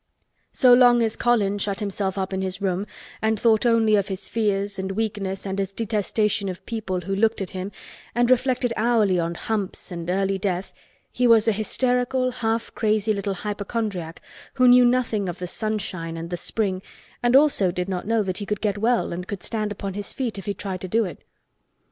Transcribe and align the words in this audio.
So 0.51 0.73
long 0.73 1.03
as 1.03 1.15
Colin 1.15 1.59
shut 1.59 1.79
himself 1.79 2.17
up 2.17 2.33
in 2.33 2.41
his 2.41 2.59
room 2.59 2.87
and 3.21 3.39
thought 3.39 3.67
only 3.67 3.95
of 3.95 4.07
his 4.07 4.27
fears 4.27 4.79
and 4.79 4.93
weakness 4.93 5.45
and 5.45 5.59
his 5.59 5.71
detestation 5.71 6.49
of 6.49 6.65
people 6.65 7.01
who 7.01 7.15
looked 7.15 7.39
at 7.39 7.51
him 7.51 7.71
and 8.15 8.31
reflected 8.31 8.73
hourly 8.75 9.19
on 9.19 9.35
humps 9.35 9.91
and 9.91 10.09
early 10.09 10.39
death, 10.39 10.73
he 11.11 11.27
was 11.27 11.47
a 11.47 11.51
hysterical 11.51 12.31
half 12.31 12.73
crazy 12.73 13.13
little 13.13 13.35
hypochondriac 13.35 14.23
who 14.55 14.67
knew 14.67 14.85
nothing 14.85 15.29
of 15.29 15.37
the 15.37 15.45
sunshine 15.45 16.17
and 16.17 16.31
the 16.31 16.35
spring 16.37 16.81
and 17.21 17.35
also 17.35 17.69
did 17.69 17.87
not 17.87 18.07
know 18.07 18.23
that 18.23 18.39
he 18.39 18.45
could 18.47 18.59
get 18.59 18.79
well 18.79 19.13
and 19.13 19.27
could 19.27 19.43
stand 19.43 19.71
upon 19.71 19.93
his 19.93 20.13
feet 20.13 20.39
if 20.39 20.47
he 20.47 20.53
tried 20.55 20.81
to 20.81 20.87
do 20.87 21.05
it. 21.05 21.21